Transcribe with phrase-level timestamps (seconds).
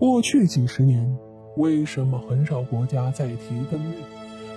[0.00, 1.06] 过去几十年，
[1.58, 3.98] 为什么很少国家在提登月？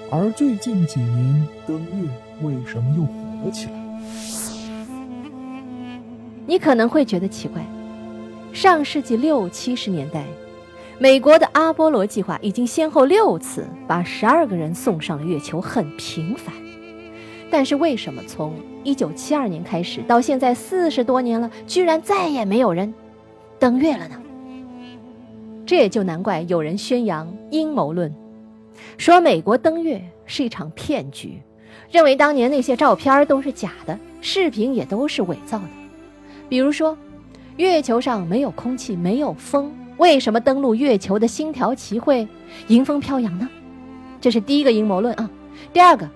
[0.09, 2.07] 而最近几年，登月
[2.41, 3.73] 为什么又火了起来？
[6.47, 7.61] 你可能会觉得奇怪，
[8.53, 10.23] 上世纪六七十年代，
[10.97, 16.55] 美国的阿波罗计划已经先后六次把十二个人送上了月球，很频繁。
[17.51, 18.53] 但是为什么从
[18.85, 22.93] 一九七二年开始到现在四十多年了，居然再也没有人
[23.59, 24.15] 登月了呢？
[25.65, 28.13] 这也就难怪有人宣扬阴谋论，
[28.97, 31.41] 说美国登月是一场骗局，
[31.89, 35.65] 认为当年那些照片都是假的，视频也都是伪造的。
[36.49, 36.97] 比如说，
[37.55, 42.27] 月球上没有空气，没有风，为什么登陆月球的星条旗会
[42.67, 43.47] 迎风飘扬呢？
[44.19, 45.29] 这是第一个阴谋论啊。
[45.71, 46.09] 第二个，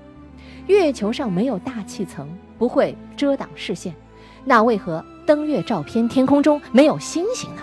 [0.68, 2.28] 月球上没有大气层，
[2.58, 3.96] 不会遮挡视线，
[4.44, 7.62] 那为何登月照片天空中没有星星呢？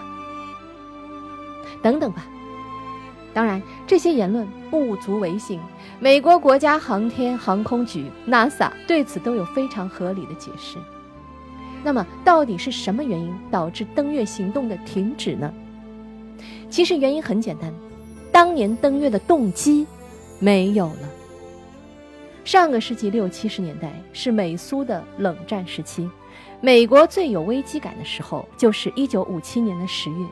[1.84, 2.24] 等等吧。
[3.34, 5.60] 当然，这些言论不足为信。
[6.00, 10.78] 美国国家航天航空局 NASA 对此都有非常合理的解释。
[11.82, 15.52] 那么，到底是什么原因导致登月行动的停止呢？
[16.70, 17.70] 其实原因很简单，
[18.32, 19.86] 当年登月的动机
[20.38, 21.08] 没有了。
[22.44, 26.08] 上个世纪六七十年代是美苏的冷战时期，
[26.60, 30.26] 美国最有危机感的时候就是一九五七年的十月，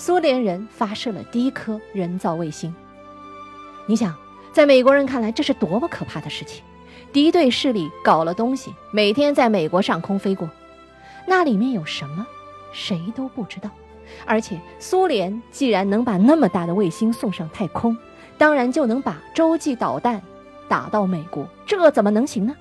[0.00, 2.72] 苏联人发射了第一颗人造卫星。
[3.84, 4.14] 你想，
[4.52, 6.62] 在美国人看来，这是多么可怕的事情！
[7.12, 10.48] 敌对势力搞了东西，每天在美国上空飞过。
[11.26, 12.24] 那里面有什么，
[12.72, 13.68] 谁都不知道。
[14.24, 17.96] 而且苏联既然能把那么大的卫星送上太空，
[18.38, 20.22] 当然就能把洲际导弹
[20.68, 22.54] 打到美国，这怎么能行呢？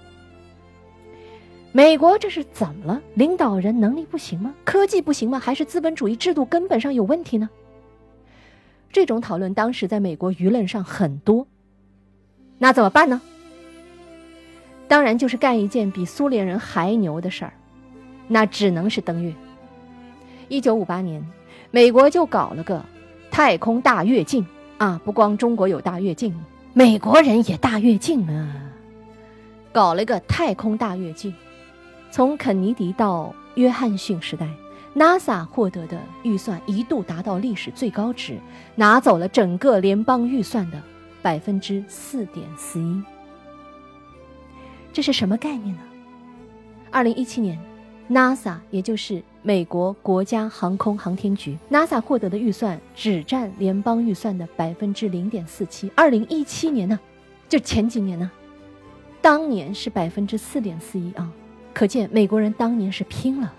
[1.77, 2.99] 美国这是怎么了？
[3.13, 4.51] 领导人能力不行吗？
[4.65, 5.37] 科技不行吗？
[5.37, 7.47] 还是资本主义制度根本上有问题呢？
[8.91, 11.45] 这种讨论当时在美国舆论上很多。
[12.57, 13.21] 那怎么办呢？
[14.87, 17.53] 当然就是干一件比苏联人还牛的事儿。
[18.27, 19.31] 那只能是登月。
[20.47, 21.23] 一九五八年，
[21.69, 22.83] 美国就搞了个
[23.29, 24.43] 太空大跃进
[24.79, 24.99] 啊！
[25.05, 26.33] 不光中国有大跃进，
[26.73, 28.63] 美国人也大跃进啊！
[29.71, 31.31] 搞了个太空大跃进。
[32.11, 34.47] 从肯尼迪到约翰逊时代
[34.95, 38.37] ，NASA 获得的预算一度达到历史最高值，
[38.75, 40.81] 拿走了整个联邦预算的
[41.21, 43.01] 百分之四点四一。
[44.91, 45.81] 这是什么概念呢？
[46.91, 47.59] 二零一七年。
[48.09, 55.91] NASA，也就是美国国家航空航天局，NASA 获得的预算只占联邦预算的百分之零点四七。
[55.93, 56.97] 二零一七年呢，
[57.49, 58.31] 就前几年呢，
[59.21, 61.29] 当年是百分之四点四一啊，
[61.77, 63.53] 可见美国人当年是拼了，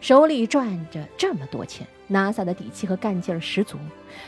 [0.00, 3.78] 手里攥着这么多钱，NASA 的底气和干劲儿十足。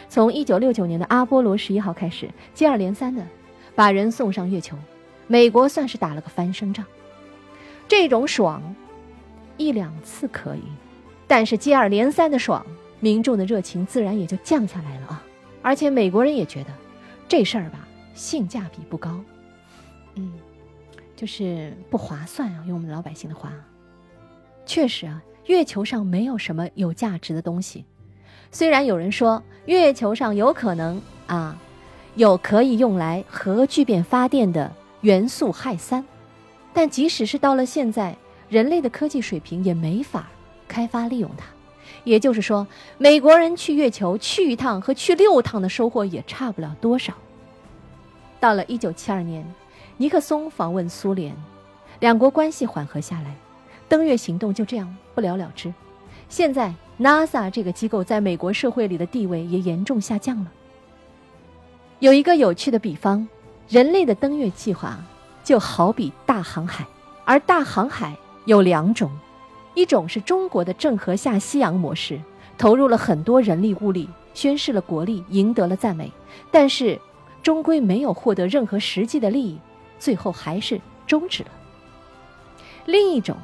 [0.09, 3.27] 从一九六九年的阿波罗十一号开始，接二连三的
[3.75, 4.77] 把人送上月球，
[5.27, 6.87] 美国算是打了个翻身仗。
[7.89, 8.63] 这种爽。
[9.57, 10.63] 一两次可以，
[11.27, 12.65] 但是接二连三的爽，
[13.01, 15.25] 民众的热情自然也就降下来了啊！
[15.61, 16.71] 而且美国人也觉得
[17.27, 17.81] 这事儿吧，
[18.15, 19.21] 性价比不高，
[20.15, 20.33] 嗯，
[21.17, 22.65] 就是不划算啊。
[22.67, 23.53] 用我们老百姓的话，
[24.67, 27.85] 确实啊，月球上没有什么有价值的东西。
[28.51, 31.59] 虽然有人说月球上有可能啊，
[32.15, 36.05] 有可以用来核聚变发电的元素氦三，
[36.73, 38.17] 但即使是到了现在。
[38.51, 40.29] 人类的科技水平也没法
[40.69, 41.47] 开发利用它，
[42.05, 42.65] 也就是说，
[42.99, 47.15] 美国人去月球去一趟和去六趟的收获也差不了多少。
[48.39, 49.45] 到了一九七二年，
[49.97, 51.33] 尼克松访问苏联，
[52.01, 53.35] 两国关系缓和下来，
[53.89, 55.73] 登月行动就这样不了了之。
[56.29, 60.51] 现在，NASA 这个机构在美国社会里的地位也严重下降了。
[62.01, 63.27] 有一个有趣的比方，
[63.69, 64.99] 人类的登月计划
[65.45, 66.85] 就好比大航海，
[67.25, 68.17] 而大航海。
[68.47, 69.11] 有两种，
[69.73, 72.21] 一种是中国的郑和下西洋模式，
[72.59, 76.13] 投入了很多人力物力，宣示了国力，赢得了赞美，
[76.51, 77.01] 但是
[77.43, 79.59] 终归没有获得任何实际的利益，
[80.05, 81.49] 最后还是终止了。
[82.85, 83.35] 另一种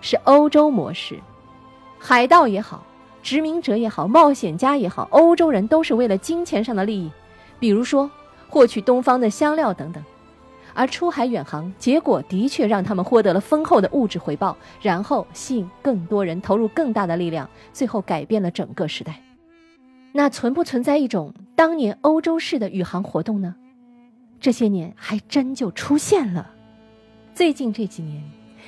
[0.00, 1.20] 是欧洲模式，
[1.98, 2.82] 海盗也好，
[3.22, 7.10] 殖民者也好，冒险家也好，欧洲人都是为了金钱上的利益，
[7.60, 8.10] 比如说
[8.48, 10.02] 获取东方的香料等等。
[10.72, 19.20] 而出海远航，结果的确让他们获得了丰厚的物质回报，然后吸引更多人投入更大的力量，最后改变了整个时代。
[20.12, 23.54] 那存不存在一种当年欧洲式的宇航活动呢？
[24.40, 26.54] 这些年还真就出现了。
[27.34, 28.22] 最近这几年，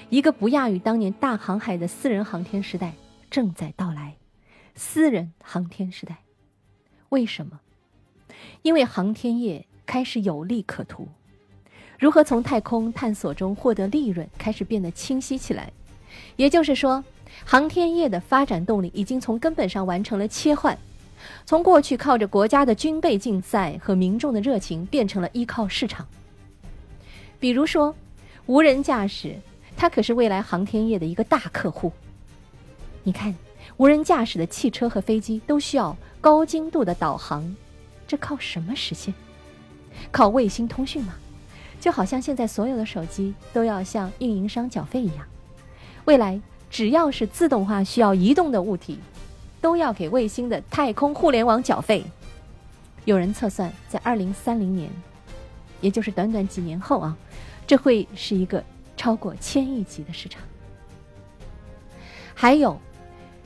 [0.09, 2.95] 一个不亚于当年大航海的私人航天时代
[3.31, 4.17] 正在到来。
[4.75, 6.19] 私人航天时代，
[7.11, 7.61] 为什么？
[8.63, 11.09] 因为航天业开始有利可图，
[11.99, 15.73] 如何从太空探索中获得利润开始变得清晰起来。
[16.37, 17.05] 也就是说，
[17.45, 20.77] 航天业的发展动力已经从根本上完成了切换，
[21.45, 26.07] 从过去靠着国家的军备竞赛和民众的热情，变成了依靠市场。
[27.39, 27.95] 比如说，
[28.47, 29.37] 无人驾驶，
[29.77, 31.93] 它可是未来航天业的一个大客户。
[33.03, 33.35] 你看，
[33.77, 37.57] 无人驾驶的汽车和飞机都需要高精度的导航，
[38.07, 39.15] 这靠什么实现？
[40.13, 41.15] 靠卫星通讯吗？
[41.81, 45.27] 就好像现在所有的手机都要向运营商缴费一样。
[46.05, 46.39] 未来
[46.69, 48.99] 只要是自动化需要移动的物体，
[49.61, 52.05] 都要给卫星的太空互联网缴费。
[53.05, 54.91] 有人测算，在二零三零年，
[55.81, 57.17] 也就是短短几年后啊。
[57.67, 58.63] 这会是一个
[58.97, 60.43] 超过千亿级的市场。
[62.35, 62.77] 还有，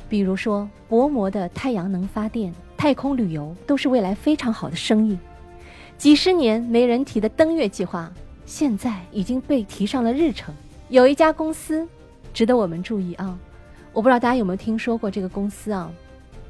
[0.08, 5.18] 比如说薄膜的太阳能发电、太空旅游，都是未来非常好的生意。
[5.98, 8.10] 几十年没人提的登月计划，
[8.46, 10.54] 现在已经被提上了日程。
[10.88, 11.86] 有一家公司
[12.32, 13.38] 值得我们注意啊！
[13.92, 15.92] 我不知道大家有没有听说过这个公司啊，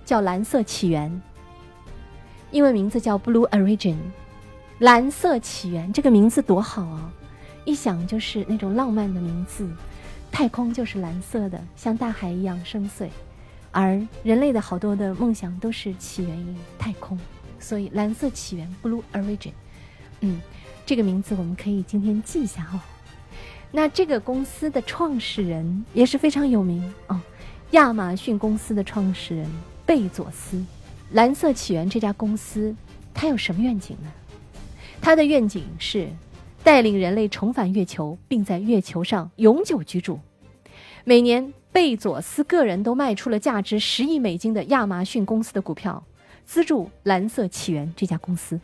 [0.04, 1.22] 叫蓝色起源，
[2.50, 3.96] 英文名字叫 Blue Origin。
[4.80, 7.12] 蓝色起源这个名字多好啊！
[7.64, 9.66] 一想就是那种浪漫的名字，
[10.30, 13.08] 太空就是蓝色的，像大海一样深邃，
[13.70, 17.18] 而人类的好多的梦想都是起源于太空，
[17.58, 19.52] 所以蓝色起源 （Blue Origin），
[20.20, 20.40] 嗯，
[20.84, 22.80] 这个名字我们可以今天记一下哦。
[23.70, 27.20] 那这个公司的创始人也是非常有名哦，
[27.70, 29.48] 亚马逊公司的创始人
[29.86, 30.64] 贝佐斯。
[31.12, 32.74] 蓝色起源这家公司，
[33.12, 34.12] 它有什么愿景呢？
[35.00, 36.08] 它的愿景是。
[36.64, 40.18] 带领人类重返月球，并在月球上永久居住。
[41.04, 46.02] 每年，贝佐斯个人都卖出了价值十亿美金的亚马逊公司的股票，
[46.46, 48.58] 资助蓝色起源这家公司。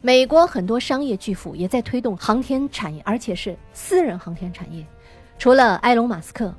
[0.00, 4.84] 美国很多商业巨富也在推动航天产业，而且是私人航天产业。
[5.38, 6.52] 除了埃隆·马斯克、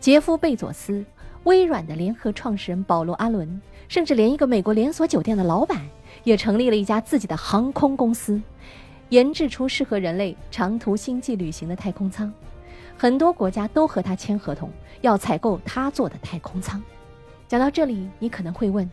[0.00, 1.04] 杰夫·贝佐斯、
[1.44, 5.80] 微软的联合创始人保罗·阿伦，甚至连一个美国连锁酒店的老板。
[6.24, 8.38] 也成立了一家自己的航空公司，
[9.08, 12.30] 研制出适合人类长途星际旅行的太空舱。
[12.98, 14.68] 很多国家都和他签合同，
[15.00, 16.82] 要采购他做的太空舱。
[17.48, 18.90] 讲到这里，你可能会问：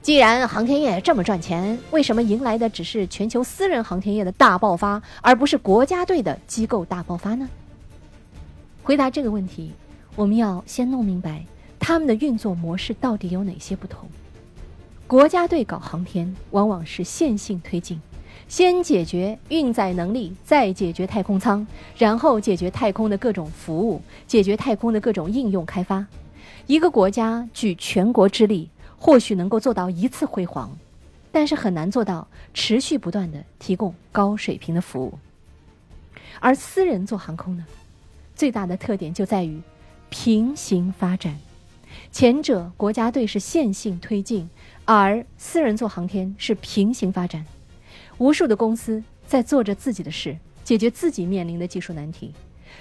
[0.00, 7.46] 既然航天业这么赚钱，为什么迎来的只是全球私人航天业的大爆发，而不是国家队的机构大爆发呢？
[8.82, 9.72] 回答这个问题，
[10.16, 11.44] 我们要先弄明白
[11.84, 14.08] 他们的运作模式到底有哪些不同。
[15.08, 18.00] 国家队搞航天往往是线性推进，
[18.46, 21.66] 先解决运载能力，再解决太空舱，
[21.98, 26.06] 然后解决太空的各种服务，解决太空的各种应用开发。
[26.68, 30.70] 一个国家举全国之力，或许能够做到一次辉煌，
[31.32, 35.18] 但是很难做到持续不断的提供高水平的服务。
[36.38, 37.66] 而私人做航空呢，
[38.36, 39.60] 最大的特点就在于
[40.10, 41.36] 平行发展，
[42.10, 44.48] 前者国家队是线性推进。
[44.84, 47.46] 而私人做航天是平行发展，
[48.18, 52.34] 无数的公司在做着自己的事，解决自己面临的技术难题。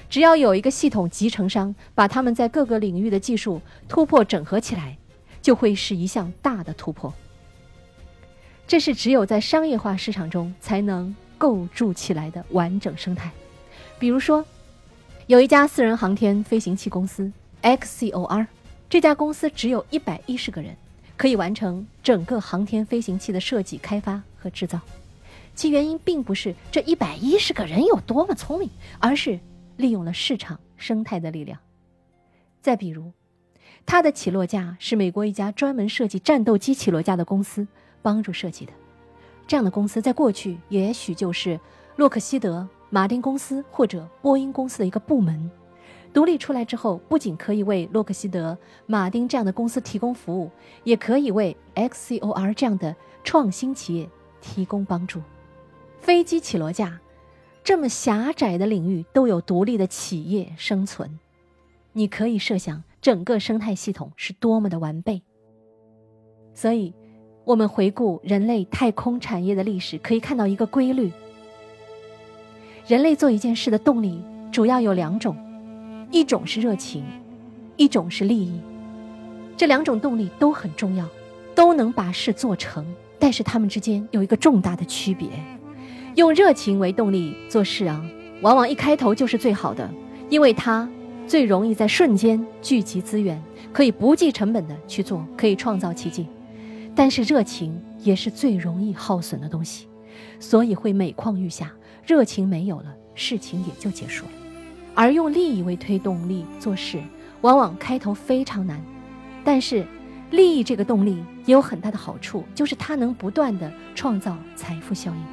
[0.10, 4.98] 只要有一个系统集成商把他们在各个领域的技术突破整合起来，
[5.44, 7.13] 就会是一项大的突破。
[8.65, 13.30] 这是只有在商业化市场中才能构筑起来的完整生态。
[14.00, 14.44] 比如说，
[15.27, 18.48] 有一家私人航天飞行器公司 XCOR，
[18.91, 20.75] 这家公司只有一百一十个人。
[21.15, 24.79] 可以完成整个航天飞行器的设计、开发和制造，
[25.53, 28.67] 其原因并不是这一百一十个人有多么聪明，
[28.98, 29.39] 而是
[29.77, 31.60] 利用了市场生态的力量。
[32.60, 33.12] 再比如，
[33.86, 37.67] 它的起落架是美国一家专门设计战斗机起落架的公司
[38.01, 38.74] 帮助设计的，
[39.45, 41.60] 这样的公司在过去也许就是
[41.98, 45.51] 洛克希德、马丁公司或者波音公司的一个部门。
[46.13, 50.51] 独立出来之后，不仅可以为洛克希德、马丁这样的公司提供服务，
[50.84, 54.10] 也可以为 XCOR 这样的创新企业
[54.41, 55.22] 提供帮助。
[56.01, 57.00] 飞机起落架
[57.63, 61.20] 这么狭窄的领域都有独立的企业生存，
[61.94, 65.22] 你可以设想整个生态系统是多么的完备。
[66.53, 66.94] 所以，
[67.46, 71.10] 我们回顾人类太空产业的历史，可以看到一个规律：
[72.86, 75.38] 人类做一件事的动力主要有两种。
[76.12, 77.03] 一种是热情，
[77.77, 78.60] 一种是利益，
[79.56, 81.08] 这两种动力都很重要，
[81.56, 82.86] 都能把事做成。
[83.18, 85.30] 但是它们之间有一个重大的区别：
[86.15, 88.03] 用热情为动力做事啊，
[88.41, 89.89] 往往一开头就是最好的，
[90.30, 90.89] 因为它
[91.27, 93.41] 最容易在瞬间聚集资源，
[93.72, 96.27] 可以不计成本的去做，可以创造奇迹。
[96.94, 99.88] 但是热情也是最容易耗损的东西，
[100.39, 101.72] 所以会每况愈下。
[102.06, 104.32] 热情没有了，事情也就结束了。
[104.93, 107.01] 而用利益为推动力做事，
[107.41, 108.81] 往往开头非常难，
[109.43, 109.86] 但是
[110.31, 115.24] 利益这个动力也有很大的好处，就是它能不断的创造财富效应，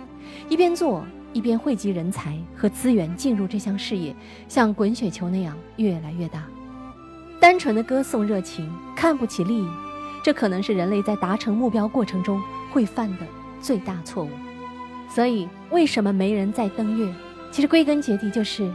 [0.48, 4.14] 一边做一边汇集人才和资源进入这项事业，
[4.48, 6.44] 像滚雪球那样越来越大。
[7.40, 9.68] 单纯的歌颂热情，看不起利益，
[10.24, 12.40] 这可能是人类在达成目标过程中
[12.72, 13.26] 会犯的
[13.60, 14.30] 最大错误。
[15.08, 17.12] 所以，为什么没人在登月？
[17.50, 18.70] 其实归根结底就是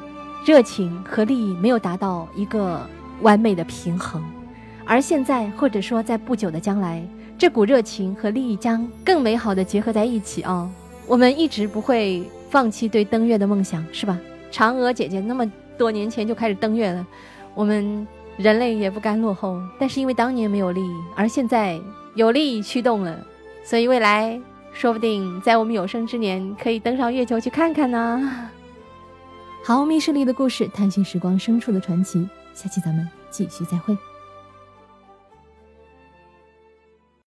[0.46, 2.82] 热情和利益没有达到一个
[3.22, 4.24] 完美的平衡。
[4.86, 7.02] 而现在，或者说在不久的将来，
[7.38, 10.70] 这股热情和利益将更美好的结合在一起哦！
[11.08, 14.20] 我们一直不会放弃对登月的梦想，是吧？
[14.52, 17.06] 嫦娥姐姐那么多年前就开始登月了，
[17.54, 18.08] 我们。
[18.36, 21.80] 人类也不甘落后，但是因为当年没有利益，而现在
[22.16, 23.16] 有利益驱动了，
[23.64, 24.42] 所以未来
[24.74, 28.50] 说不定在我们有生之年可以登上月球去看看呢。
[29.66, 33.98] 好，密室里的故事，探寻时光深处的传奇，下期咱们继续再会。